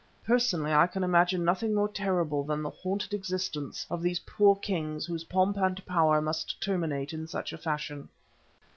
Personally, 0.25 0.73
I 0.73 0.87
can 0.87 1.03
imagine 1.03 1.45
nothing 1.45 1.75
more 1.75 1.87
terrible 1.87 2.43
than 2.43 2.63
the 2.63 2.71
haunted 2.71 3.13
existence 3.13 3.85
of 3.87 4.01
these 4.01 4.17
poor 4.21 4.55
kings 4.55 5.05
whose 5.05 5.25
pomp 5.25 5.57
and 5.57 5.85
power 5.85 6.19
must 6.23 6.59
terminate 6.59 7.13
in 7.13 7.27
such 7.27 7.53
a 7.53 7.57
fashion. 7.59 8.09